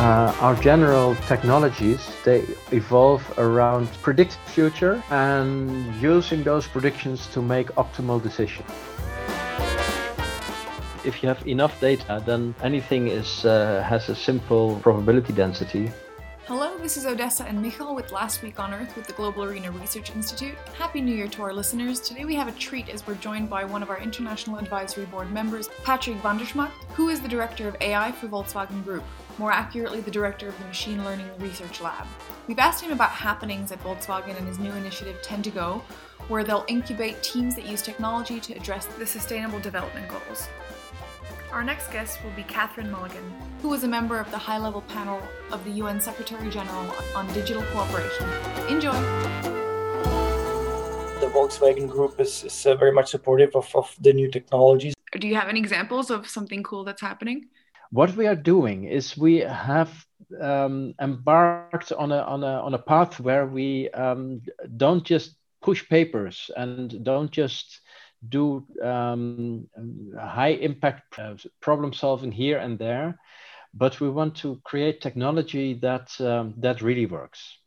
[0.00, 2.38] Uh, our general technologies they
[2.72, 8.66] evolve around predict future and using those predictions to make optimal decisions
[11.04, 15.92] if you have enough data then anything is uh, has a simple probability density
[16.46, 19.70] Hello, this is Odessa and Michal with Last Week on Earth with the Global Arena
[19.70, 20.56] Research Institute.
[20.76, 22.00] Happy New Year to our listeners.
[22.00, 25.30] Today we have a treat as we're joined by one of our International Advisory Board
[25.30, 29.04] members, Patrick van der Smagt, who is the Director of AI for Volkswagen Group,
[29.38, 32.06] more accurately, the Director of the Machine Learning Research Lab.
[32.46, 35.82] We've asked him about happenings at Volkswagen and his new initiative 10 to Go,
[36.28, 40.48] where they'll incubate teams that use technology to address the Sustainable Development Goals.
[41.52, 43.24] Our next guest will be Catherine Mulligan,
[43.60, 47.26] who was a member of the high level panel of the UN Secretary General on
[47.34, 48.28] Digital Cooperation.
[48.68, 48.92] Enjoy!
[51.20, 54.94] The Volkswagen Group is, is uh, very much supportive of, of the new technologies.
[55.18, 57.48] Do you have any examples of something cool that's happening?
[57.92, 59.90] What we are doing is we have
[60.40, 64.42] um, embarked on a, on, a, on a path where we um,
[64.76, 67.80] don't just push papers and don't just
[68.28, 69.66] do um,
[70.18, 73.18] high impact uh, problem solving here and there,
[73.74, 77.59] but we want to create technology that um, that really works.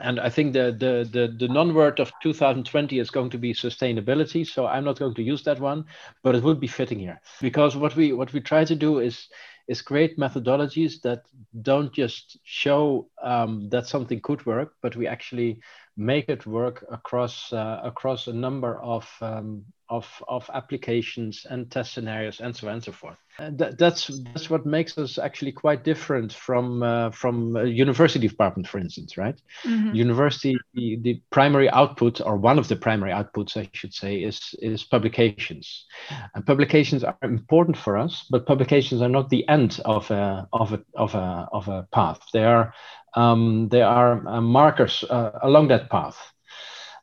[0.00, 4.46] And I think the the the, the non-word of 2020 is going to be sustainability.
[4.46, 5.84] So I'm not going to use that one,
[6.22, 9.28] but it would be fitting here because what we what we try to do is
[9.66, 11.22] is create methodologies that
[11.62, 15.60] don't just show um, that something could work, but we actually
[15.96, 21.94] make it work across uh, across a number of um, of of applications and test
[21.94, 23.18] scenarios and so on and so forth.
[23.38, 28.28] And that, that's that's what makes us actually quite different from uh, from a university
[28.28, 29.40] department, for instance, right?
[29.64, 29.94] Mm-hmm.
[29.94, 34.54] University the, the primary output or one of the primary outputs, I should say, is
[34.60, 35.84] is publications,
[36.34, 40.72] and publications are important for us, but publications are not the end of a of
[40.72, 42.20] a of a of a path.
[42.32, 42.72] They are
[43.16, 46.16] um, there are uh, markers uh, along that path.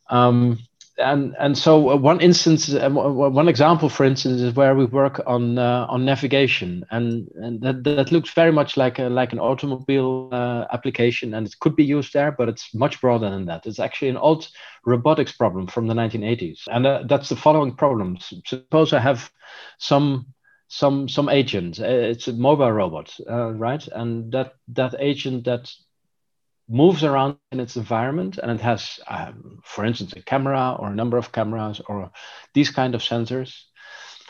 [0.10, 0.60] Um,
[1.02, 5.22] and and so uh, one instance, uh, one example, for instance, is where we work
[5.28, 9.40] on uh, on navigation, and and that, that looks very much like a, like an
[9.40, 13.66] automobile uh, application, and it could be used there, but it's much broader than that.
[13.66, 14.48] It's actually an old
[14.86, 18.18] robotics problem from the 1980s, and uh, that's the following problem.
[18.46, 19.32] Suppose I have
[19.80, 20.28] some
[20.68, 25.72] some some agent, it's a mobile robot, right, and that that agent that
[26.72, 30.96] moves around in its environment and it has, um, for instance, a camera or a
[30.96, 32.12] number of cameras or
[32.54, 33.64] these kind of sensors,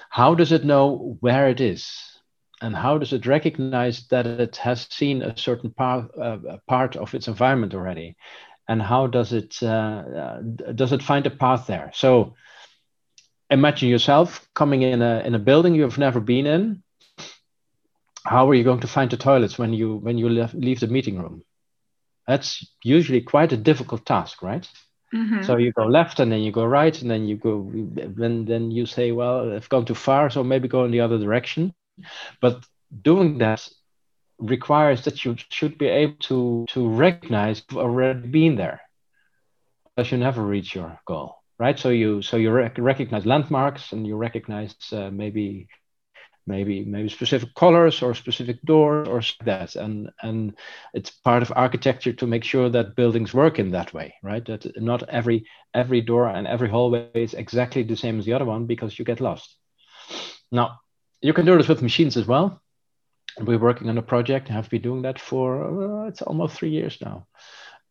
[0.10, 1.90] how does it know where it is?
[2.62, 6.38] And how does it recognize that it has seen a certain part, uh,
[6.68, 8.16] part of its environment already?
[8.68, 10.42] And how does it uh, uh,
[10.76, 11.92] does it find a path there?
[11.94, 12.36] So
[13.50, 16.84] imagine yourself coming in a in a building you've never been in.
[18.24, 21.20] How are you going to find the toilets when you when you leave the meeting
[21.20, 21.44] room?
[22.28, 24.68] That's usually quite a difficult task, right?
[25.14, 25.44] Mm-hmm.
[25.44, 28.72] So you go left and then you go right and then you go then then
[28.72, 31.74] you say, well, I've gone too far, so maybe go in the other direction.
[32.40, 32.64] But
[33.02, 33.68] doing that
[34.40, 38.82] requires that you should be able to to recognize you've already been there,
[39.84, 41.78] because you never reach your goal, right?
[41.78, 45.68] So you so you rec- recognize landmarks and you recognize uh, maybe
[46.48, 49.76] maybe maybe specific colors or specific doors or that.
[49.76, 50.58] And and
[50.94, 54.46] it's part of architecture to make sure that buildings work in that way right?
[54.46, 58.46] That not every every door and every hallway is exactly the same as the other
[58.46, 59.56] one because you get lost.
[60.52, 60.80] Now
[61.22, 62.62] you can do this with machines as well.
[63.40, 66.98] We're working on a project have been doing that for uh, it's almost three years
[67.02, 67.28] now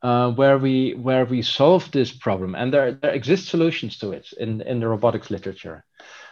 [0.03, 2.55] uh, where we where we solve this problem.
[2.55, 5.85] And there, there exist solutions to it in in the robotics literature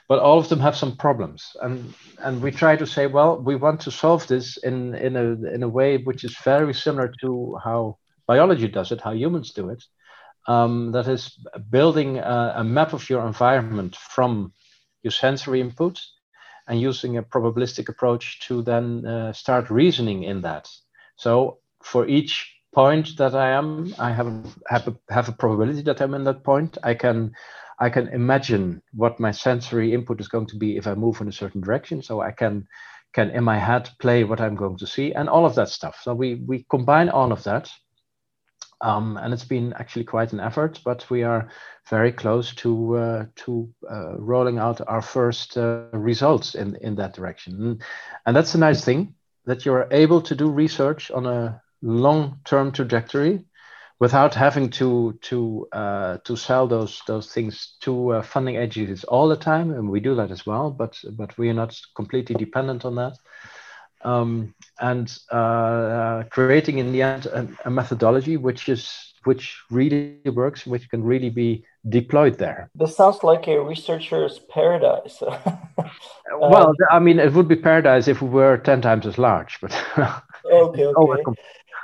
[0.08, 1.54] but all of them have some problems.
[1.62, 5.54] And and we try to say well we want to solve this in in a
[5.54, 9.68] in a way which is very similar to how biology does it how humans do
[9.70, 9.84] it.
[10.46, 11.36] Um, that is
[11.68, 14.54] building a, a, map of your environment from
[15.02, 16.00] your sensory input
[16.66, 20.66] and using a probabilistic approach to then uh, start reasoning in that.
[21.16, 24.28] So for each point that i am i have
[24.66, 26.76] have a, have a probability that i'm in that point.
[26.82, 27.34] I can
[27.80, 31.28] I can imagine what my sensory input is going to be if I move in
[31.28, 32.02] a certain direction.
[32.02, 32.66] So I can
[33.14, 36.00] can in my head play what I'm going to see and all of that stuff.
[36.02, 37.70] So we we combine all of that.
[38.80, 41.48] Um, and it's been actually quite an effort, but we are
[41.90, 47.14] very close to uh, to uh, rolling out our first uh, results in in that
[47.14, 47.80] direction.
[48.26, 49.14] And, that's a nice thing
[49.46, 53.44] that you're able to do research on a long-term trajectory
[54.00, 59.28] without having to to uh, to sell those those things to uh, funding agencies all
[59.28, 60.70] the time, and we do that as well.
[60.70, 63.18] But but we are not completely dependent on that.
[64.04, 70.66] um, and uh, creating in the end a, a, methodology which is which really works,
[70.66, 72.70] which can really be deployed there.
[72.74, 75.20] This sounds like a researcher's paradise.
[76.38, 79.72] well, I mean, it would be paradise if we were ten times as large, but
[80.46, 81.32] okay, okay.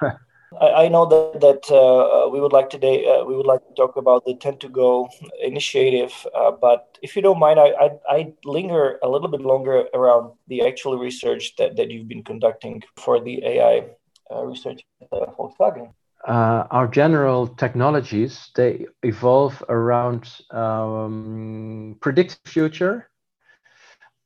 [0.60, 3.74] I, I know that that uh, we would like today uh, we would like to
[3.74, 5.08] talk about the Ten2Go
[5.40, 9.86] initiative, uh, but if you don't mind, I, I I linger a little bit longer
[9.94, 13.84] around the actual research that, that you've been conducting for the AI
[14.30, 15.92] uh, research at Volkswagen.
[16.26, 23.10] Uh, our general technologies they evolve around um, predict future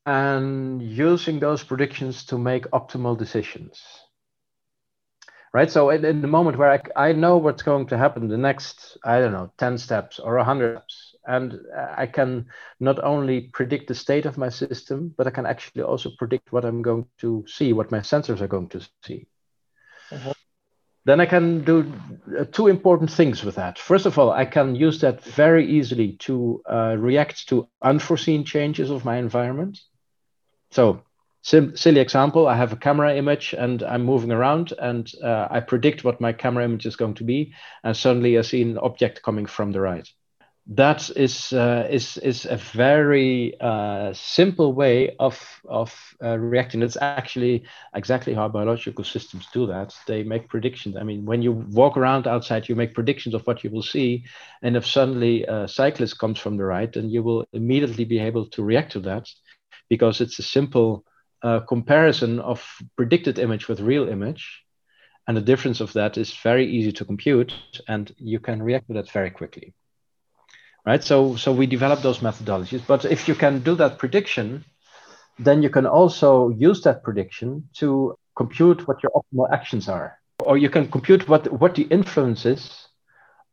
[0.07, 3.83] and using those predictions to make optimal decisions
[5.53, 5.71] right?
[5.71, 9.21] So in, the moment where I, I know what's going to happen the next i
[9.21, 11.61] don't know 10 steps or 100 steps and
[11.97, 12.47] i can
[12.81, 16.65] not only predict the state of my system but i can actually also predict what
[16.65, 19.27] i'm going to see what my sensors are going to see.
[20.11, 20.33] Uh-huh.
[21.05, 21.93] then i can do
[22.39, 23.79] uh, two important things with that.
[23.79, 28.91] First of all i can use that very easily to uh, react to unforeseen changes
[28.91, 29.79] of my environment.
[30.71, 31.03] So
[31.43, 35.61] Sim- silly example i have a camera image and i'm moving around and uh, i
[35.61, 37.53] predict what my camera image is going to be
[37.85, 40.09] and suddenly i see an object coming from the right
[40.69, 45.39] that is uh, is is a very uh, simple way of
[45.69, 46.83] of uh, reacting.
[46.83, 47.53] It's actually
[47.83, 49.95] exactly how biological systems do that.
[50.07, 50.97] They make predictions.
[50.97, 54.25] I mean, when you walk around outside, you make predictions of what you will see,
[54.63, 58.47] and if suddenly a cyclist comes from the right, then you will immediately be able
[58.51, 59.29] to react to that,
[59.89, 61.05] because it's a simple
[61.43, 62.65] uh, comparison of
[62.97, 64.65] predicted image with real image.
[65.27, 67.53] And the difference of that is very easy to compute,
[67.87, 69.75] and you can react to that very quickly.
[70.87, 71.05] Right?
[71.05, 72.87] So, so we develop those methodologies.
[72.87, 74.65] But if you can do that prediction,
[75.39, 80.19] then you can also use that prediction to compute what your optimal actions are.
[80.41, 82.88] Or you can compute what, what the influence is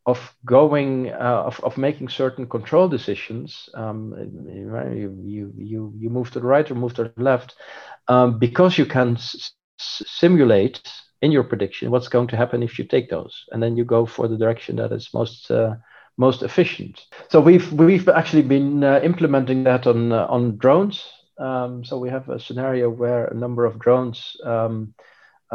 [0.05, 4.13] of going uh, of, of making certain control decisions um,
[4.49, 7.55] you, you you you move to the right or move to the left
[8.07, 10.81] um, because you can s- simulate
[11.21, 14.05] in your prediction what's going to happen if you take those and then you go
[14.05, 15.75] for the direction that is most uh,
[16.17, 17.01] most efficient.
[17.29, 21.03] So we've we've actually been uh, implementing that on uh, on drones.
[21.39, 24.93] Um, so we have a scenario where a number of drones um,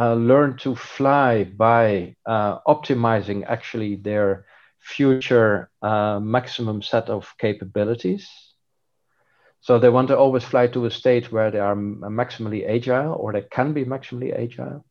[0.01, 4.47] uh, learn to fly by uh, optimizing actually their
[4.79, 8.27] future uh, maximum set of capabilities.
[9.61, 13.33] So they want to always fly to a state where they are maximally agile or
[13.33, 14.85] they can be maximally agile.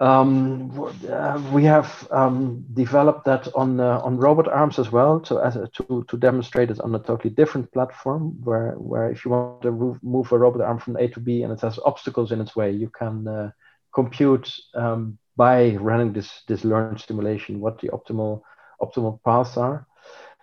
[0.00, 0.70] Um,
[1.10, 5.56] uh, we have um, developed that on uh, on robot arms as well to, as
[5.56, 9.62] a, to to demonstrate it on a totally different platform where where if you want
[9.62, 9.72] to
[10.02, 12.70] move, a robot arm from A to B and it has obstacles in its way,
[12.70, 13.50] you can uh,
[13.92, 18.42] compute um, by running this this learned simulation what the optimal
[18.80, 19.84] optimal paths are.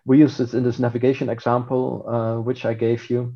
[0.03, 3.35] We use this in this navigation example, uh, which I gave you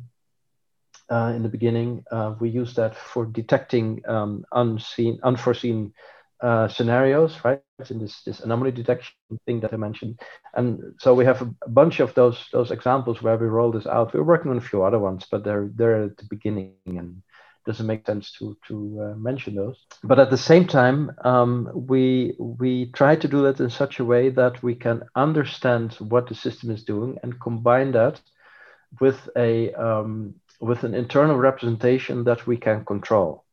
[1.10, 2.04] uh, in the beginning.
[2.10, 5.92] Uh, we use that for detecting um, unseen, unforeseen
[6.40, 7.60] uh, scenarios, right?
[7.90, 9.14] In this this anomaly detection
[9.46, 10.20] thing that I mentioned,
[10.54, 14.14] and so we have a, bunch of those those examples where we roll this out.
[14.14, 17.22] We're working on a few other ones, but they're they're at the beginning and
[17.66, 19.76] doesn't make sense to to uh, mention those.
[20.02, 24.04] But at the same time, um, we we try to do that in such a
[24.04, 28.20] way that we can understand what the system is doing and combine that
[29.00, 33.44] with a um, with an internal representation that we can control.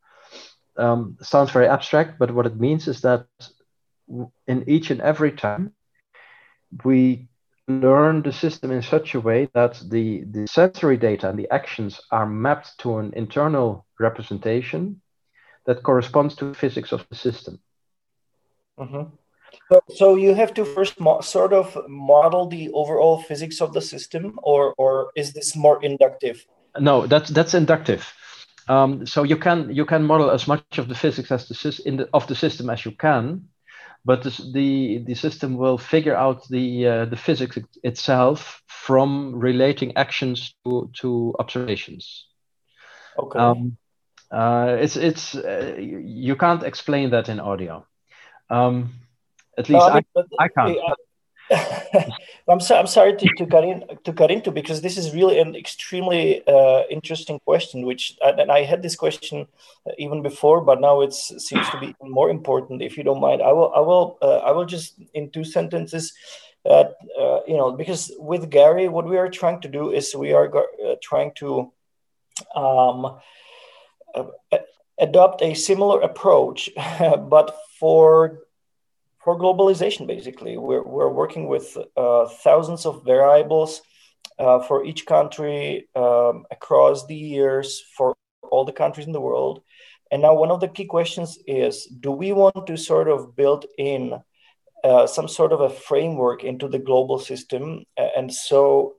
[0.78, 3.26] Um, sounds very abstract, but what it means is that
[4.48, 5.74] in each and every time
[6.84, 7.28] we
[7.68, 12.00] learn the system in such a way that the, the sensory data and the actions
[12.12, 15.02] are mapped to an internal representation
[15.66, 17.60] that corresponds to physics of the system.
[18.80, 19.16] Mm-hmm.
[19.72, 24.40] So, so you have to first sort of model the overall physics of the system,
[24.44, 26.46] or or is this more inductive?
[26.79, 28.13] No, that's that's inductive.
[28.67, 31.98] Um, so you can you can model as much of the physics as the, in
[31.98, 33.48] the, of the system as you can,
[34.03, 40.53] but the the system will figure out the uh, the physics itself from relating actions
[40.65, 42.25] to to observations.
[43.17, 43.39] Okay.
[43.39, 43.77] Um,
[44.31, 47.86] uh, it's it's uh, you can't explain that in audio.
[48.50, 48.93] Um,
[49.57, 50.77] at least no, I, mean, I, I, can't.
[52.50, 55.39] I'm, so, I'm sorry to, to cut in to cut into because this is really
[55.39, 57.86] an extremely uh, interesting question.
[57.86, 59.48] Which and I had this question
[59.86, 62.82] uh, even before, but now it seems to be more important.
[62.82, 66.13] If you don't mind, I will I will uh, I will just in two sentences.
[66.66, 66.86] Uh,
[67.48, 70.96] you know, because with GARI, what we are trying to do is we are uh,
[71.01, 71.72] trying to
[72.56, 73.20] um,
[75.00, 78.39] adopt a similar approach, but for
[79.27, 80.07] for globalization.
[80.07, 83.81] Basically, we're we're working with uh, thousands of variables
[84.39, 88.15] uh, for each country um, across the years for
[88.50, 89.63] all the countries in the world.
[90.12, 93.65] And now, one of the key questions is: Do we want to sort of build
[93.77, 94.13] in
[94.86, 98.96] uh, some sort of a framework into the global system, and so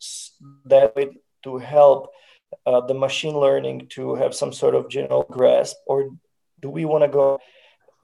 [0.66, 1.08] that way
[1.44, 2.10] to help
[2.66, 6.10] uh, the machine learning to have some sort of general grasp, or
[6.60, 7.38] do we want to go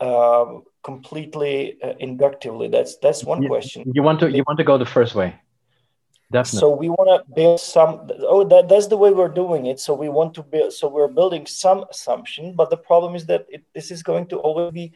[0.00, 2.68] uh, completely uh, inductively?
[2.68, 3.90] That's that's one you, question.
[3.94, 5.34] You want to you want to go the first way.
[6.30, 6.60] Definitely.
[6.60, 8.08] So we want to build some.
[8.20, 9.78] Oh, that, that's the way we're doing it.
[9.78, 10.72] So we want to build.
[10.72, 14.38] So we're building some assumption, but the problem is that it, this is going to
[14.38, 14.92] always be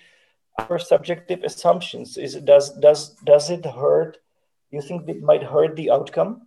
[0.58, 2.16] our subjective assumptions.
[2.16, 4.18] Is does does does it hurt?
[4.70, 6.42] You think it might hurt the outcome?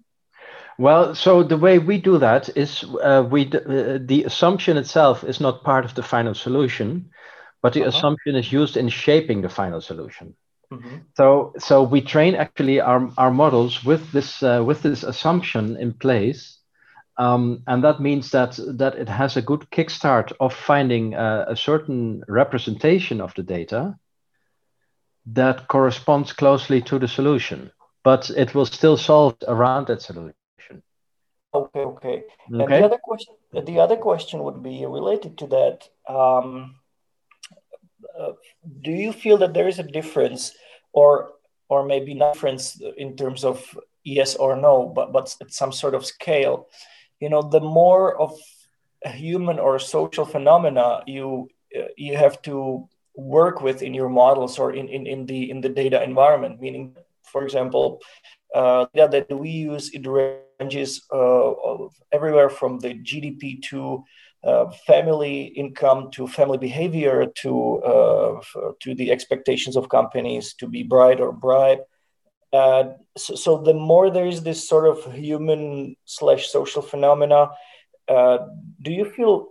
[0.78, 5.40] Well, so the way we do that is uh, we uh, the assumption itself is
[5.40, 7.10] not part of the final solution,
[7.62, 7.90] but the uh-huh.
[7.90, 10.36] assumption is used in shaping the final solution.
[10.72, 10.98] Mm-hmm.
[11.18, 15.94] So so we train actually our, our models with this uh, with this assumption in
[15.94, 16.60] place,
[17.18, 21.56] um, and that means that that it has a good kickstart of finding uh, a
[21.58, 23.98] certain representation of the data
[25.26, 27.72] that corresponds closely to the solution,
[28.04, 30.34] but it will still solve around that solution.
[31.54, 32.24] Okay, okay.
[32.48, 35.90] And the other question, the other question would be related to that.
[36.08, 36.76] Um,
[38.82, 40.54] do you feel that there is a difference,
[40.94, 41.32] or
[41.70, 43.64] or maybe not difference in terms of
[44.04, 46.68] yes or no, but but at some sort of scale?
[47.20, 48.32] You know, the more of
[49.06, 54.74] human or social phenomena you uh, you have to work with in your models or
[54.74, 58.00] in, in, in the in the data environment, meaning, for example,
[58.56, 61.52] uh, that we use it ranges uh,
[62.12, 64.04] everywhere from the GDP to
[64.44, 68.42] uh, family income to family behavior to uh,
[68.80, 71.82] to the expectations of companies to be bright or bribe.
[72.52, 77.52] Uh, so, so, the more there is this sort of human slash social phenomena,
[78.08, 78.40] uh,
[78.82, 79.50] do you feel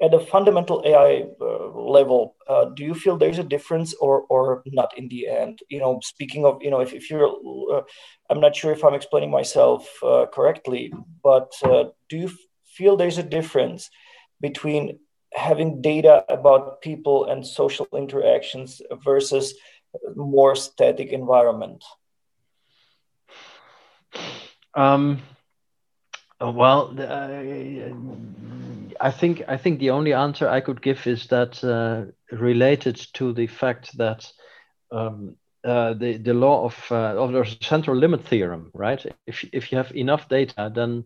[0.00, 2.34] at a fundamental AI uh, level,
[2.74, 5.60] do you feel there's a difference or or not in the end?
[5.68, 7.84] You know, speaking of, you know, if, if you're,
[8.30, 9.86] I'm not sure if I'm explaining myself
[10.32, 11.52] correctly, but
[12.08, 12.30] do you
[12.64, 13.90] feel there's a difference
[14.48, 14.98] between
[15.32, 19.54] having data about people and social interactions versus
[20.14, 21.82] more static environment?
[24.74, 25.22] Um,
[26.40, 27.28] well, uh,
[29.00, 33.32] I think I think the only answer I could give is that uh, related to
[33.32, 34.30] the fact that
[34.90, 39.06] um, uh, the the law of uh, of the central limit theorem, right?
[39.26, 41.04] If if you have enough data, then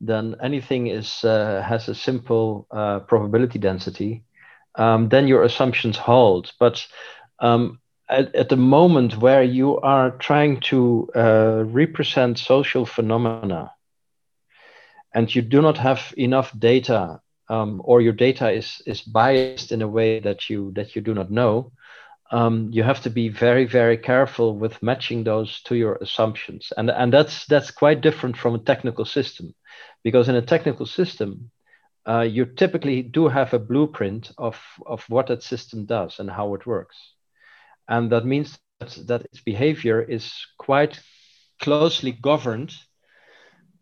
[0.00, 4.24] then anything is uh, has a simple uh, probability density.
[4.76, 6.52] Um, then your assumptions hold.
[6.58, 6.86] But
[7.40, 13.72] um, at, at, the moment where you are trying to uh, represent social phenomena,
[15.12, 19.82] and you do not have enough data um, or your data is is biased in
[19.82, 21.72] a way that you that you do not know,
[22.30, 26.90] um, you have to be very very careful with matching those to your assumptions, and
[26.90, 29.52] and that's that's quite different from a technical system,
[30.02, 31.50] because in a technical system,
[32.08, 36.54] uh, you typically do have a blueprint of of what that system does and how
[36.54, 36.96] it works,
[37.88, 41.00] and that means that, that its behavior is quite
[41.62, 42.72] closely governed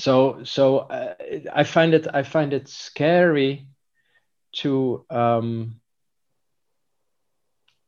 [0.00, 1.14] so so uh,
[1.52, 3.66] I find it I find it scary
[4.56, 5.80] to um,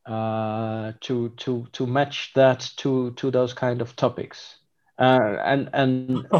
[0.06, 4.56] uh, to to to match that to to those kind of topics.
[4.99, 6.26] Uh, and and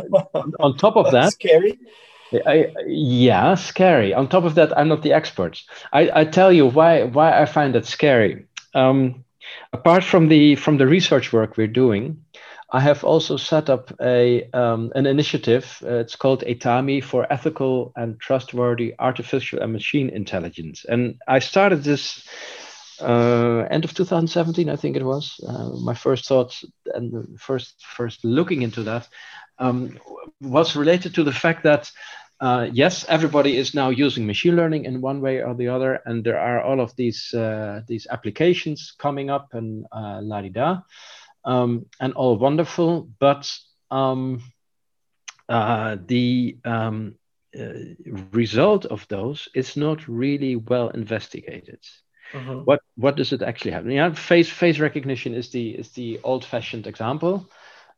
[0.61, 1.78] on top of that, scary.
[2.47, 4.14] I, yeah, scary.
[4.14, 5.62] On top of that, I'm not the expert.
[5.92, 8.47] I, I tell you why why I find that scary.
[8.75, 9.25] Um,
[9.73, 12.25] apart from the from the research work we're doing,
[12.75, 15.78] I have also set up a um, an initiative.
[15.81, 21.85] Uh, it's called ETAMI for Ethical and Trustworthy Artificial and Machine Intelligence, and I started
[21.85, 22.28] this
[23.00, 25.38] uh, end of 2017, I think it was.
[25.47, 26.64] Uh, my first thoughts
[26.95, 29.09] and first first looking into that
[29.61, 30.00] um,
[30.40, 31.93] was related to the fact that
[32.40, 36.25] uh, yes, everybody is now using machine learning in one way or the other, and
[36.25, 40.81] there are all of these uh, these applications coming up and uh, la di da,
[41.44, 43.08] um, and all wonderful.
[43.18, 43.50] But
[43.90, 44.42] um,
[45.48, 47.16] uh, the um,
[47.58, 47.72] uh,
[48.32, 51.80] result of those is not really well investigated.
[52.32, 52.60] Mm-hmm.
[52.64, 53.90] What what does it actually happen?
[53.90, 57.48] Yeah, face face recognition is the is the old fashioned example,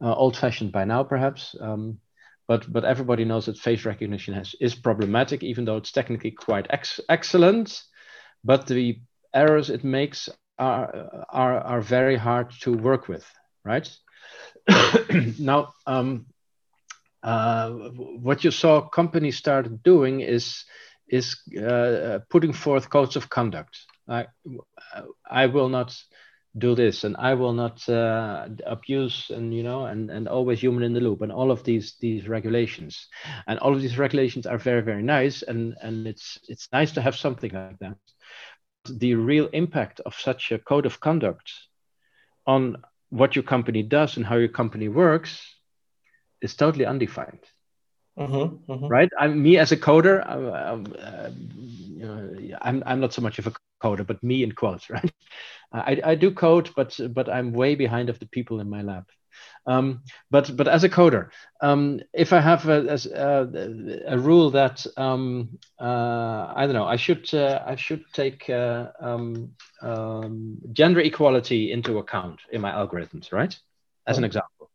[0.00, 1.54] uh, old fashioned by now perhaps.
[1.58, 2.00] Um,
[2.46, 6.66] but but everybody knows that face recognition has is problematic, even though it's technically quite
[6.70, 7.82] ex- excellent.
[8.44, 9.00] But the
[9.32, 13.24] errors it makes are are are very hard to work with,
[13.64, 13.88] right?
[15.38, 16.26] now, um,
[17.22, 20.64] uh, what you saw companies start doing is
[21.08, 23.78] is uh, putting forth codes of conduct.
[24.08, 24.26] I
[25.30, 25.96] I will not
[26.58, 30.82] do this and i will not uh, abuse and you know and and always human
[30.82, 33.08] in the loop and all of these these regulations
[33.46, 37.02] and all of these regulations are very very nice and and it's it's nice to
[37.02, 37.96] have something like that
[38.88, 41.52] the real impact of such a code of conduct
[42.46, 42.76] on
[43.10, 45.40] what your company does and how your company works
[46.42, 47.44] is totally undefined
[48.18, 48.88] mm-hmm, mm-hmm.
[48.88, 53.38] right i'm me as a coder I'm, uh, you know, I'm, I'm not so much
[53.38, 53.52] of a
[53.82, 55.12] coder but me in quotes right
[55.72, 59.04] I, I do code, but but I'm way behind of the people in my lab.
[59.66, 64.86] Um, but but as a coder, um, if I have a, a, a rule that
[64.96, 69.52] um, uh, I don't know, I should uh, I should take uh, um,
[69.82, 73.58] um, gender equality into account in my algorithms, right?
[74.06, 74.70] As an example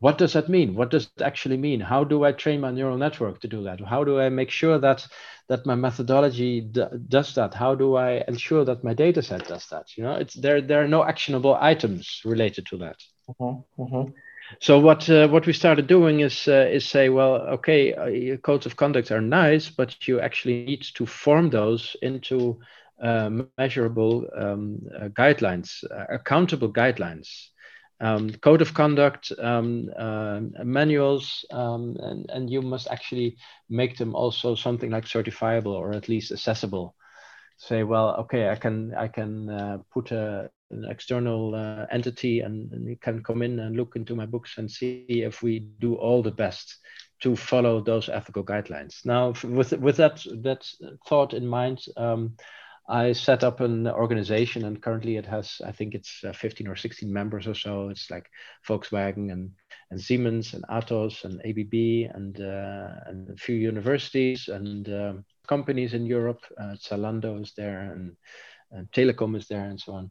[0.00, 0.74] what does that mean?
[0.74, 1.80] What does it actually mean?
[1.80, 3.80] How do I train my neural network to do that?
[3.80, 5.06] How do I make sure that
[5.48, 7.54] that my methodology does that?
[7.54, 9.96] How do I ensure that my data set does that?
[9.96, 10.60] You know, it's there.
[10.60, 12.96] There are no actionable items related to that.
[13.28, 13.82] Mm-hmm.
[13.82, 14.10] Mm-hmm.
[14.60, 18.66] So what uh, what we started doing is uh, is say, well, okay, uh, codes
[18.66, 22.58] of conduct are nice, but you actually need to form those into
[23.02, 27.48] uh, measurable um, uh, guidelines, uh, accountable guidelines
[28.00, 29.90] um, code of conduct, um,
[30.64, 33.36] manuals, um, and, and you must actually
[33.68, 36.94] make them also something like certifiable or at least accessible.
[37.58, 42.72] Say, well, okay, I can I can uh, put a, an external uh, entity and,
[42.72, 45.94] and you can come in and look into my books and see if we do
[45.94, 46.76] all the best
[47.20, 49.04] to follow those ethical guidelines.
[49.04, 50.68] Now, with with that that
[51.06, 51.84] thought in mind.
[51.96, 52.36] Um,
[52.90, 56.74] I set up an organization, and currently it has, I think it's uh, 15 or
[56.74, 57.90] 16 members or so.
[57.90, 58.26] It's like
[58.66, 59.50] Volkswagen and,
[59.90, 65.92] and Siemens and Atos and ABB and, uh, and a few universities and um, companies
[65.92, 66.40] in Europe.
[66.58, 68.16] Uh, Zalando is there, and
[68.70, 70.10] and telecom is there and so on.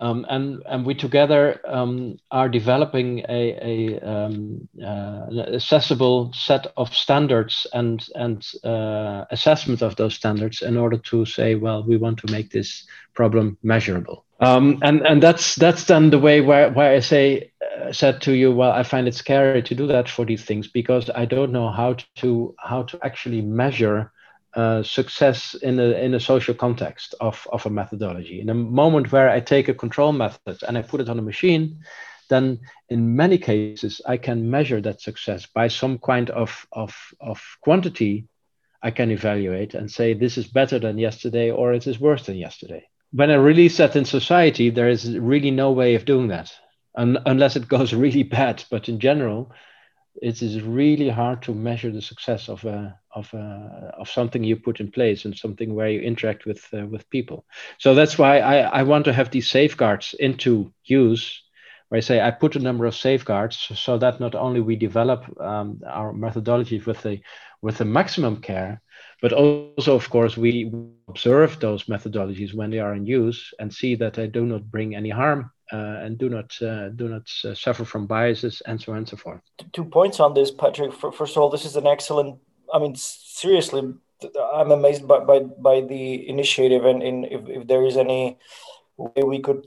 [0.00, 6.94] Um, and and we together um, are developing a, a um, uh, accessible set of
[6.94, 12.18] standards and and uh, assessment of those standards in order to say well we want
[12.20, 14.24] to make this problem measurable.
[14.40, 18.32] Um, and and that's that's then the way where, where I say uh, said to
[18.32, 21.52] you well I find it scary to do that for these things because I don't
[21.52, 24.12] know how to how to actually measure
[24.54, 28.40] uh, success in a in a social context of of a methodology.
[28.40, 31.22] In a moment where I take a control method and I put it on a
[31.22, 31.78] machine,
[32.28, 37.40] then in many cases I can measure that success by some kind of of of
[37.60, 38.26] quantity.
[38.82, 42.36] I can evaluate and say this is better than yesterday or it is worse than
[42.36, 42.86] yesterday.
[43.12, 46.52] When I release that in society, there is really no way of doing that,
[46.94, 48.64] un- unless it goes really bad.
[48.70, 49.52] But in general,
[50.22, 54.56] it is really hard to measure the success of a of a, of something you
[54.56, 57.44] put in place and something where you interact with uh, with people.
[57.78, 61.42] So that's why I, I want to have these safeguards into use,
[61.88, 65.24] where I say I put a number of safeguards so that not only we develop
[65.40, 67.20] um, our methodologies with the
[67.62, 68.80] with the maximum care,
[69.22, 73.56] but also of course we observe those methodologies when they are in use and see
[73.56, 77.54] that they do not bring any harm uh, and do not uh, do not uh,
[77.54, 79.40] suffer from biases and so on and so forth.
[79.72, 80.92] Two points on this, Patrick.
[80.92, 82.38] First of all, this is an excellent.
[82.72, 83.94] I mean, seriously,
[84.54, 88.38] I'm amazed by by, by the initiative, and in if, if there is any
[88.96, 89.66] way we could,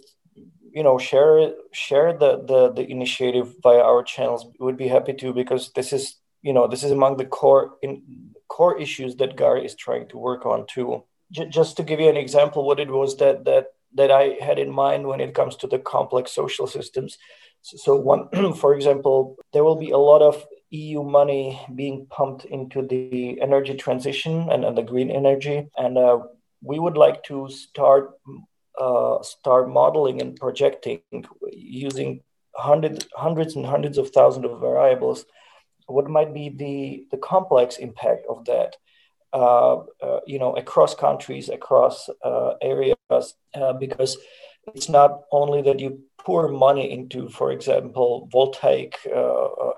[0.72, 5.14] you know, share share the the the initiative via our channels, we would be happy
[5.14, 8.02] to because this is you know this is among the core in
[8.48, 11.04] core issues that GARI is trying to work on too.
[11.32, 14.60] J- just to give you an example, what it was that that that I had
[14.60, 17.18] in mind when it comes to the complex social systems.
[17.62, 22.82] So, one, for example, there will be a lot of EU money being pumped into
[22.82, 26.20] the energy transition and, and the green energy, and uh,
[26.62, 28.12] we would like to start
[28.80, 31.02] uh, start modeling and projecting
[31.52, 32.22] using
[32.56, 35.26] hundreds hundreds and hundreds of thousands of variables.
[35.88, 38.76] What might be the the complex impact of that?
[39.34, 42.98] Uh, uh, you know, across countries, across uh, areas,
[43.80, 44.18] because
[44.76, 49.00] it's not only that you pour money into, for example, voltaic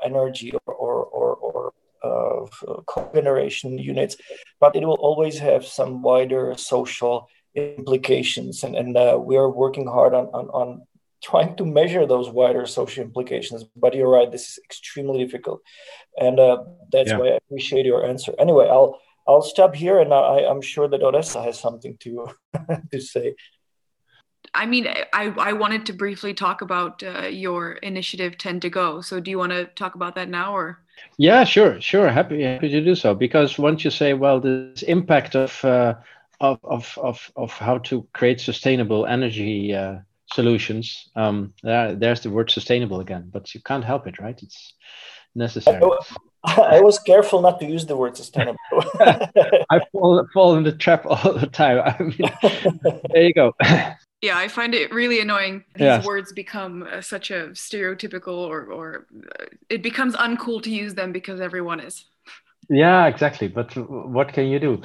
[0.03, 4.17] energy or, or, or, or of uh, cogeneration units,
[4.59, 8.63] but it will always have some wider social implications.
[8.63, 10.87] And, and uh, we are working hard on, on, on
[11.23, 13.63] trying to measure those wider social implications.
[13.75, 15.61] But you're right, this is extremely difficult.
[16.19, 17.17] And uh, that's yeah.
[17.17, 18.33] why I appreciate your answer.
[18.37, 22.29] Anyway, I'll I'll stop here, and I, I'm sure that Odessa has something to
[22.91, 23.35] to say.
[24.53, 29.01] I mean, I, I wanted to briefly talk about uh, your initiative 10 to go.
[29.01, 30.79] So do you want to talk about that now or?
[31.17, 32.09] Yeah, sure, sure.
[32.09, 33.15] Happy, happy to do so.
[33.15, 35.95] Because once you say, well, this impact of, uh,
[36.39, 39.97] of, of, of, of how to create sustainable energy uh,
[40.31, 44.39] solutions, um, there, there's the word sustainable again, but you can't help it, right?
[44.43, 44.73] It's
[45.33, 45.81] necessary.
[46.43, 48.57] I was careful not to use the word sustainable.
[48.99, 51.79] I fall, fall in the trap all the time.
[51.85, 53.53] I mean, there you go.
[54.21, 55.65] Yeah, I find it really annoying.
[55.75, 56.05] These yes.
[56.05, 61.11] words become uh, such a stereotypical, or or uh, it becomes uncool to use them
[61.11, 62.05] because everyone is.
[62.69, 63.49] Yeah, exactly.
[63.49, 64.81] But what can you do?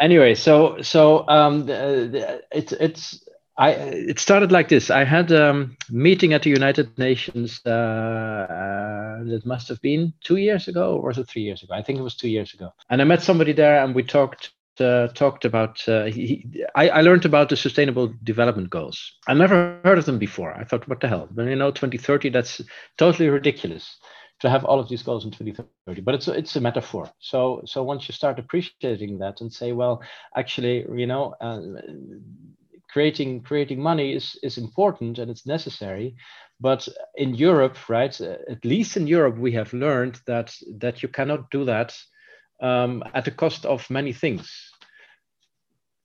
[0.00, 3.27] Anyway, so so um, the, the, it's it's
[3.58, 4.88] I it started like this.
[4.88, 7.60] I had a meeting at the United Nations.
[7.66, 11.74] Uh, uh, it must have been two years ago, or was it three years ago?
[11.74, 12.72] I think it was two years ago.
[12.88, 15.86] And I met somebody there, and we talked uh, talked about.
[15.88, 19.12] Uh, he, I, I, learned about the Sustainable Development Goals.
[19.26, 20.54] I never heard of them before.
[20.54, 21.28] I thought, what the hell?
[21.28, 22.30] But you know, 2030.
[22.30, 22.60] That's
[22.96, 23.96] totally ridiculous
[24.40, 27.60] to have all of these goals in 2030 but it's a, it's a metaphor so
[27.64, 30.00] so once you start appreciating that and say well
[30.36, 31.60] actually you know uh,
[32.98, 36.16] creating creating money is is important and it's necessary.
[36.60, 38.20] But in europe right
[38.54, 41.96] at least in europe we have learned that that you cannot do that
[42.60, 44.72] um, at the cost of many things.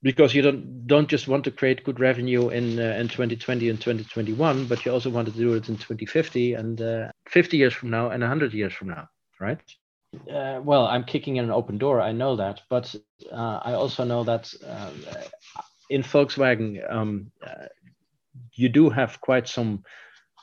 [0.03, 3.81] Because you don't don't just want to create good revenue in uh, in 2020 and
[3.81, 7.89] 2021 but you also want to do it in 2050 and uh, 50 years from
[7.89, 9.07] now and 100 years from now
[9.39, 9.61] right?
[10.29, 12.95] Uh, well i'm kicking in an open door i know that but
[13.31, 14.91] uh, i also know that uh,
[15.89, 17.67] in Volkswagen, um, uh,
[18.53, 19.83] you do have quite some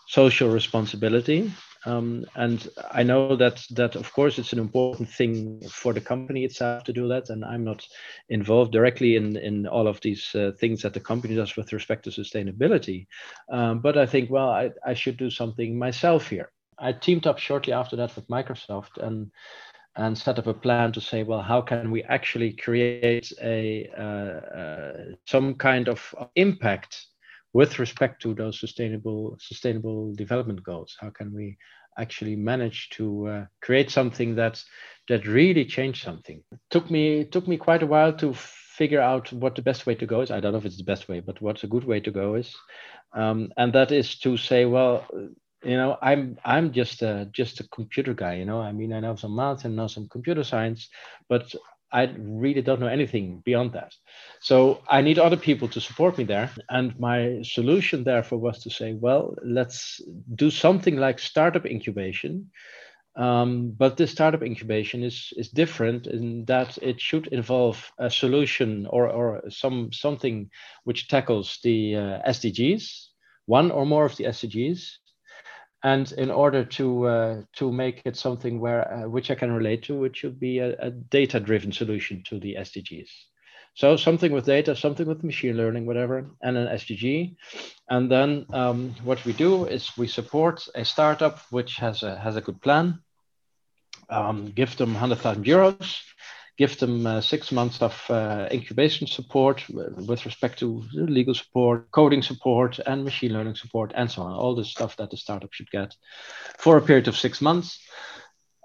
[0.06, 1.50] social responsibility.
[1.86, 6.44] Um, and I know that that of course it's an important thing for the company
[6.44, 7.86] itself to do that, and I'm not
[8.28, 12.04] involved directly in in all of these uh, things that the company does with respect
[12.04, 13.06] to sustainability.
[13.50, 16.52] Um, but I think well I, I should do something myself here.
[16.78, 19.30] I teamed up shortly after that with Microsoft, and
[20.00, 24.58] and set up a plan to say, well, how can we actually create a uh,
[24.58, 24.92] uh,
[25.26, 27.06] some kind of impact
[27.52, 30.96] with respect to those sustainable sustainable development goals?
[30.98, 31.58] How can we
[31.98, 34.62] actually manage to uh, create something that
[35.08, 36.42] that really changed something?
[36.50, 39.94] It took me took me quite a while to figure out what the best way
[39.96, 40.30] to go is.
[40.30, 42.36] I don't know if it's the best way, but what's a good way to go
[42.36, 42.56] is,
[43.12, 45.04] um, and that is to say, well,
[45.62, 48.60] you know i'm i'm just a just a computer guy you know?
[48.60, 50.88] I mean i know some math and know some computer science
[51.28, 51.54] but
[51.92, 53.92] i really don't know anything beyond that.
[54.40, 56.50] So i need other people to support me there.
[56.68, 60.00] And my solution therefore was to say well let's
[60.34, 62.50] do something like startup incubation.
[63.16, 68.86] Um, but this startup incubation is is different in that it should involve a solution
[68.86, 70.48] or or some something
[70.84, 73.08] which tackles the uh, SDGs,
[73.46, 74.78] one or more of the SDGs,
[75.82, 79.82] and in order to uh, to make it something where uh, which I can relate
[79.84, 83.08] to, it should be a, a data-driven solution to the SDGs.
[83.74, 87.36] So something with data, something with machine learning, whatever, and an SDG.
[87.88, 92.36] And then um, what we do is we support a startup which has a has
[92.36, 93.00] a good plan.
[94.08, 96.02] Um, give them 100,000 euros
[96.60, 102.20] give them uh, six months of uh, incubation support with respect to legal support, coding
[102.20, 104.34] support, and machine learning support, and so on.
[104.34, 105.96] All the stuff that the startup should get
[106.58, 107.80] for a period of six months.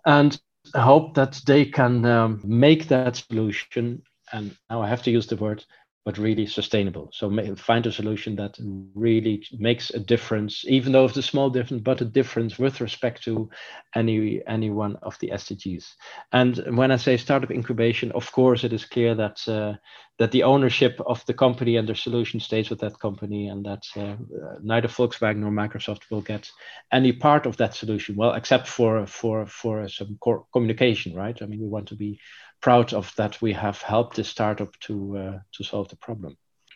[0.05, 0.37] And
[0.75, 4.01] hope that they can um, make that solution.
[4.33, 5.63] And now I have to use the word
[6.05, 7.09] but really sustainable.
[7.11, 8.55] So find a solution that
[8.93, 13.23] really makes a difference, even though it's a small difference, but a difference with respect
[13.23, 13.49] to
[13.95, 15.95] any any one of the SDGs.
[16.31, 19.73] And when I say startup incubation, of course, it is clear that uh,
[20.19, 23.83] that the ownership of the company and the solution stays with that company, and that
[23.97, 24.15] uh,
[24.61, 26.51] neither Volkswagen nor Microsoft will get
[26.91, 28.15] any part of that solution.
[28.15, 30.19] Well, except for for for some
[30.53, 31.41] communication, right?
[31.41, 32.19] I mean, we want to be
[32.61, 36.35] proud of that we have helped this startup to uh, to solve the problem.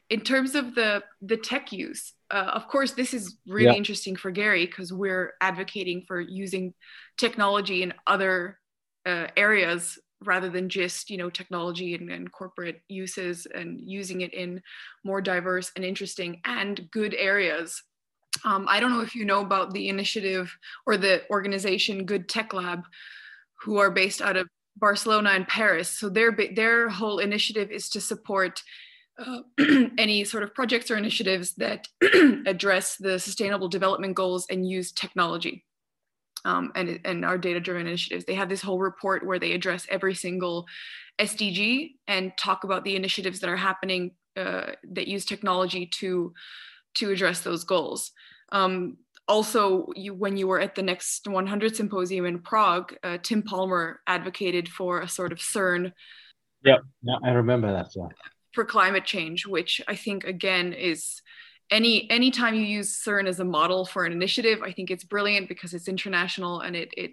[0.09, 3.73] In terms of the the tech use, uh, of course, this is really yeah.
[3.73, 6.73] interesting for GARI because we're advocating for using
[7.17, 8.59] technology in other
[9.05, 14.33] uh, areas rather than just you know technology and, and, corporate uses and using it
[14.33, 14.61] in
[15.03, 17.81] more diverse and interesting and good areas
[18.43, 22.53] um, i don't know if you know about the initiative or the organization good tech
[22.53, 22.83] lab
[23.61, 24.47] who are based out of
[24.79, 25.89] Barcelona and Paris.
[25.89, 28.63] So their their whole initiative is to support
[29.17, 29.41] uh,
[29.97, 31.87] any sort of projects or initiatives that
[32.45, 35.65] address the sustainable development goals and use technology
[36.45, 38.25] um, and, and our data driven initiatives.
[38.25, 40.65] They have this whole report where they address every single
[41.19, 46.33] SDG and talk about the initiatives that are happening uh, that use technology to
[46.95, 48.11] to address those goals.
[48.51, 48.97] Um,
[49.29, 54.01] also, you, when you were at the next 100 symposium in Prague, uh, Tim Palmer
[54.07, 55.93] advocated for a sort of CERN.
[56.65, 57.91] Yeah, yeah I remember that.
[57.95, 58.07] Yeah.
[58.53, 61.21] For climate change, which I think again is
[61.69, 65.47] any anytime you use CERN as a model for an initiative, I think it's brilliant
[65.47, 67.11] because it's international and it it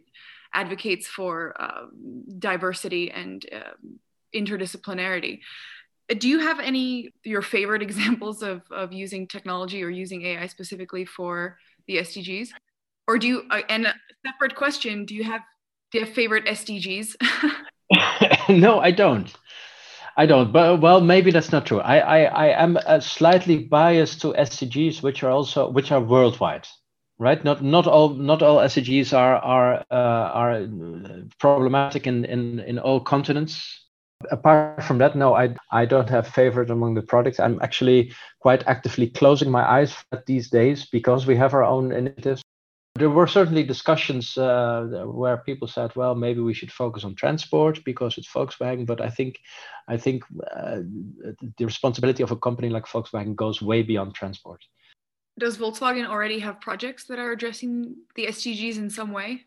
[0.55, 3.99] advocates for um, diversity and um,
[4.35, 5.41] interdisciplinarity.
[6.09, 11.05] Do you have any your favorite examples of of using technology or using AI specifically
[11.05, 12.49] for the SDGs?
[13.09, 13.95] Or do you, uh, and a
[14.27, 15.43] separate question, do you have,
[15.93, 17.17] do you have favorite SDGs?
[18.49, 19.33] no, I don't.
[20.17, 20.53] I don't.
[20.53, 21.81] But well, maybe that's not true.
[21.81, 26.67] I I, I am uh, slightly biased to SDGs, which are also which are worldwide,
[27.19, 27.43] right?
[27.45, 30.67] Not not all not all SDGs are are uh, are
[31.39, 33.86] problematic in in in all continents
[34.31, 37.39] apart from that no i i don't have favorite among the products.
[37.39, 39.95] I'm actually quite actively closing my eyes
[40.27, 42.43] these days because we have our own initiatives.
[42.95, 47.85] There were certainly discussions uh, where people said well maybe we should focus on transport
[47.85, 49.37] because it's volkswagen but i think
[49.89, 50.81] i think uh,
[51.59, 54.63] the responsibility of a company like volkswagen goes way beyond transport.
[55.39, 59.43] Does volkswagen already have projects that are addressing the sdgs in some way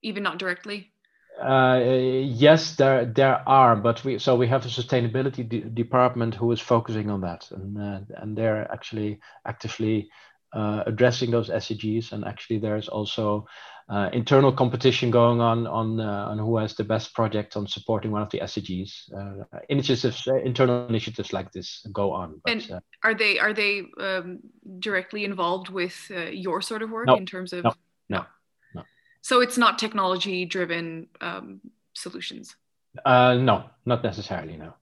[0.00, 0.93] even not directly
[1.42, 1.80] uh,
[2.22, 6.60] yes, there there are, but we so we have a sustainability de department who is
[6.60, 10.08] focusing on that, and uh, and they're actually actively
[10.52, 12.12] uh, addressing those SDGs.
[12.12, 13.46] And actually, there's also
[13.88, 18.12] uh, internal competition going on on uh, on who has the best project on supporting
[18.12, 19.12] one of the SDGs.
[19.12, 22.40] Uh, initiatives, internal initiatives like this go on.
[22.44, 24.38] But, and are they are they um,
[24.78, 27.64] directly involved with your sort of work no, in terms of?
[27.64, 27.74] No,
[28.08, 28.24] no.
[29.24, 31.62] So it's not technology driven um,
[31.94, 32.56] solutions.
[33.06, 34.58] Uh, no, not necessarily.
[34.58, 34.74] No.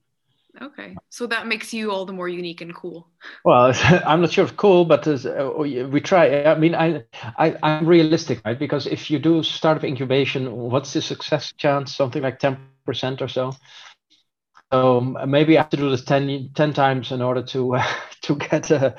[0.61, 3.07] Okay, so that makes you all the more unique and cool.
[3.45, 3.73] Well,
[4.05, 6.43] I'm not sure if cool, but uh, we try.
[6.43, 7.05] I mean, I,
[7.39, 8.59] I, I'm realistic, right?
[8.59, 11.95] Because if you do startup incubation, what's the success chance?
[11.95, 13.55] Something like ten percent or so.
[14.73, 17.87] So maybe I have to do this 10, 10 times in order to uh,
[18.23, 18.95] to get a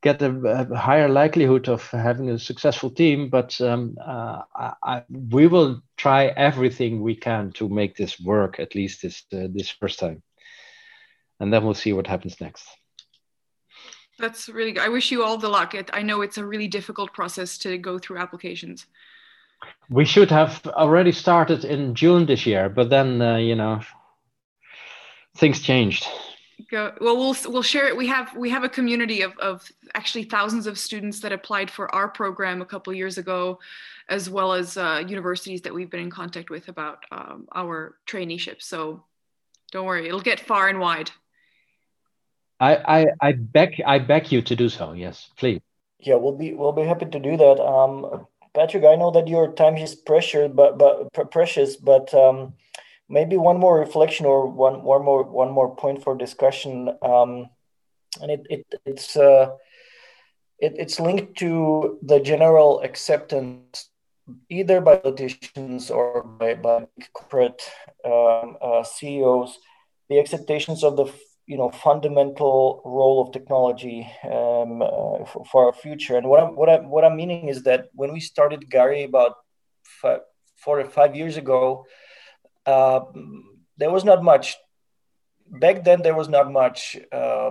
[0.00, 0.30] get a,
[0.70, 3.28] a, higher likelihood of having a successful team.
[3.28, 8.76] But um, uh, I, we will try everything we can to make this work at
[8.76, 10.22] least this uh, this first time,
[11.40, 12.64] and then we'll see what happens next.
[14.20, 14.84] That's really good.
[14.84, 15.74] I wish you all the luck.
[15.92, 18.86] I know it's a really difficult process to go through applications.
[19.90, 23.80] We should have already started in June this year, but then uh, you know
[25.36, 26.06] things changed.
[26.70, 27.96] Go, well we'll we'll share it.
[27.96, 31.92] We have we have a community of, of actually thousands of students that applied for
[31.94, 33.58] our program a couple years ago
[34.08, 38.62] as well as uh, universities that we've been in contact with about um, our traineeship.
[38.62, 39.04] So
[39.70, 41.10] don't worry it'll get far and wide.
[42.60, 45.60] I, I i beg i beg you to do so yes please.
[46.00, 47.60] Yeah we'll be we'll be happy to do that.
[47.62, 52.54] Um patrick i know that your time is pressured but but precious but um
[53.08, 56.96] maybe one more reflection or one, one more one more point for discussion.
[57.02, 57.50] Um,
[58.20, 59.50] and it, it it's uh,
[60.58, 63.90] it, it's linked to the general acceptance
[64.50, 67.62] either by politicians or by, by corporate
[68.04, 69.58] um, uh, CEOs
[70.08, 71.06] the acceptations of the
[71.46, 76.16] you know fundamental role of technology um, uh, for, for, our future.
[76.16, 79.36] And what I'm what i'm what I'm meaning is that when we started GARI about
[79.82, 80.20] five,
[80.56, 81.86] four or five years ago
[82.72, 83.00] uh,
[83.78, 84.56] there was not much
[85.50, 87.50] back then there was not much uh,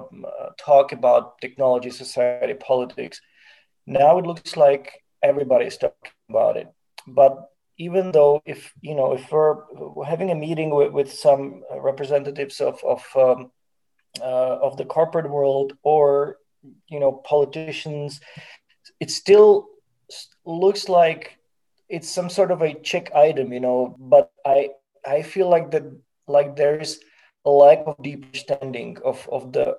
[0.60, 3.22] talk about technology society politics.
[3.86, 6.68] Now it looks like everybody's talking about it.
[7.08, 9.56] But even though if you know if we're
[10.06, 13.52] having a meeting with, with some representatives of of um,
[14.22, 16.38] uh, of the corporate world or
[16.88, 18.20] you know politicians
[19.00, 19.68] it still
[20.46, 21.38] looks like
[21.88, 24.70] it's some sort of a check item you know but i
[25.06, 25.84] I feel like that
[26.28, 27.00] like there's
[27.46, 29.78] a lack of deep understanding of, of the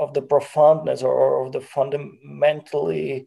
[0.00, 3.26] of the profoundness or, or of the fundamentally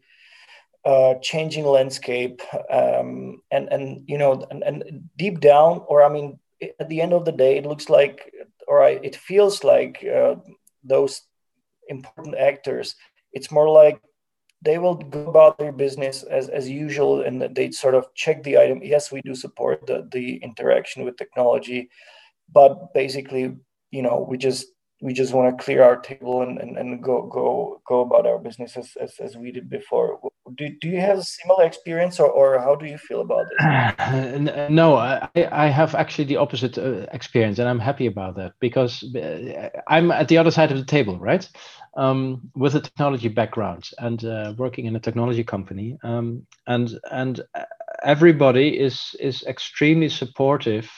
[0.86, 6.40] uh, changing landscape um, and and you know and, and deep down or I mean
[6.80, 8.34] at the end of the day it looks like
[8.68, 10.36] or I, it feels like uh,
[10.84, 11.22] those
[11.90, 12.96] important actors
[13.32, 14.00] it's more like
[14.64, 18.58] they will go about their business as, as usual and they sort of check the
[18.58, 18.80] item.
[18.84, 21.90] Yes we do support the, the interaction with technology
[22.52, 23.56] but basically
[23.92, 24.68] you know we just
[25.04, 28.40] we just want to clear our table and, and, and go go go about our
[28.40, 30.20] business as, as, as we did before.
[30.56, 34.70] Do, do you have a similar experience or, or how do you feel about this?
[34.70, 39.04] No i, I have actually the opposite uh, experience and i'm happy about that because
[39.16, 41.50] uh, i'm at the other side of the table right
[41.96, 47.42] um, with a technology background and uh, working in a technology company um, and and
[48.04, 50.90] everybody is is extremely supportive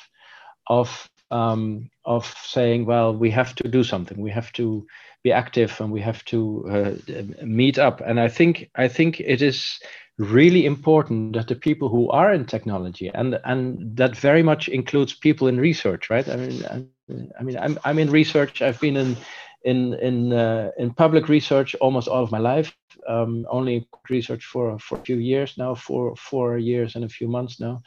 [0.68, 4.20] of um, of saying, well, we have to do something.
[4.20, 4.86] We have to
[5.24, 8.02] be active, and we have to uh, meet up.
[8.02, 9.80] And I think I think it is
[10.18, 15.14] really important that the people who are in technology, and and that very much includes
[15.14, 16.28] people in research, right?
[16.28, 16.86] I mean, I,
[17.40, 18.62] I mean, I'm I'm in research.
[18.62, 19.18] I've been in
[19.66, 22.76] in in uh, in public research almost all of my life.
[23.08, 27.28] Um, only research for for a few years now, for four years and a few
[27.28, 27.82] months now.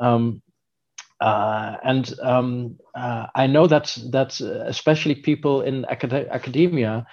[0.00, 0.42] Um,
[1.20, 7.06] uh, and um, uh, I know that that especially people in acad- academia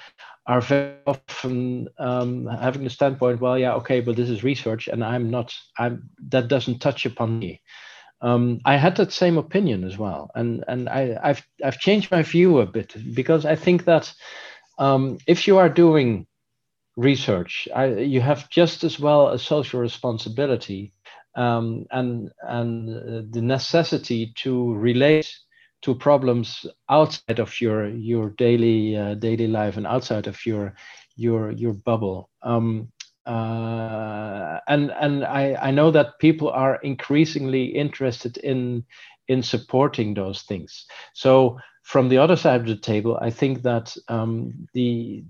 [0.47, 5.03] are very often um, having the standpoint, well, yeah, okay, but this is research, and
[5.03, 5.53] I'm not.
[5.77, 7.62] I'm that doesn't touch upon me.
[8.21, 12.21] Um, I had that same opinion as well, and and I, have I've changed my
[12.21, 14.13] view a bit because I think that
[14.77, 16.27] um, if you are doing
[16.97, 20.93] research, I, you have just as well a social responsibility
[21.36, 25.32] um, and and uh, the necessity to relate
[25.82, 30.75] to problems outside of your your daily uh, daily life and outside of your
[31.15, 32.29] your your bubble.
[32.43, 32.91] Um,
[33.29, 38.83] uh, and and I, I know that people are increasingly interested in
[39.27, 40.85] in supporting those things.
[41.13, 45.23] So from the other side of the table, I think that um, the,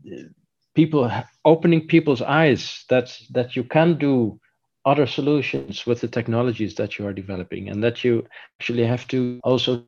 [0.75, 1.12] people
[1.43, 4.39] opening people's eyes that that you can do
[4.85, 8.25] other solutions with the technologies that you are developing and that you
[8.62, 9.83] actually have to also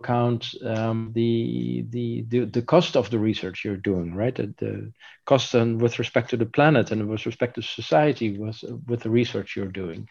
[0.00, 4.34] account um, the, the, the the cost of the research you're doing right?
[4.34, 4.92] The, the
[5.26, 9.10] cost and with respect to the planet and with respect to society with with the
[9.10, 10.08] research you're doing.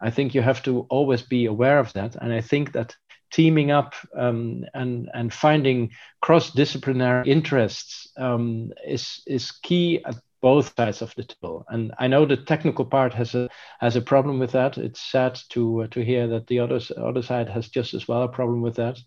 [0.00, 2.16] I think you have to always be aware of that.
[2.16, 2.96] And i think that
[3.32, 10.74] teaming up um, and and finding cross disciplinary interests um, is is key at both
[10.76, 11.64] sides of the table.
[11.68, 13.48] And I know the technical part has a
[13.80, 14.78] has a problem with that.
[14.78, 18.22] It's sad to uh, to hear that the other other side has just as well
[18.22, 18.98] a problem with that.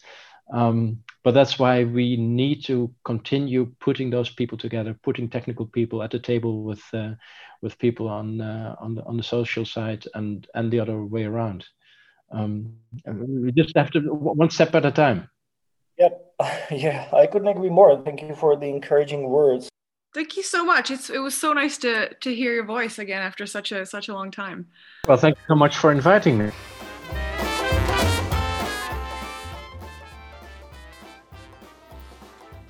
[0.51, 6.01] Um, but that's why we need to continue putting those people together, putting technical people
[6.01, 7.11] at the table with uh,
[7.61, 11.25] with people on uh, on the on the social side and and the other way
[11.25, 11.65] around.
[12.31, 15.29] Um, we just have to one step at a time.
[15.97, 16.25] Yep.
[16.71, 18.01] Yeah, I couldn't agree more.
[18.01, 19.69] Thank you for the encouraging words.
[20.13, 20.89] Thank you so much.
[20.89, 24.09] It's it was so nice to to hear your voice again after such a such
[24.09, 24.67] a long time.
[25.07, 26.51] Well, thank you so much for inviting me.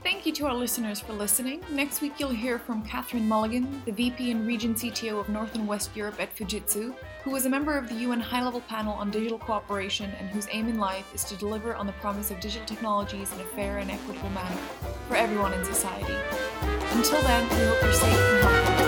[0.04, 1.64] Thank you to our listeners for listening.
[1.70, 5.66] Next week, you'll hear from Catherine Mulligan, the VP and Region CTO of North and
[5.66, 9.12] West Europe at Fujitsu, who was a member of the UN High Level Panel on
[9.12, 12.66] Digital Cooperation and whose aim in life is to deliver on the promise of digital
[12.66, 14.58] technologies in a fair and equitable manner
[15.08, 16.16] for everyone in society.
[16.92, 18.79] Until then, we hope you're safe and healthy.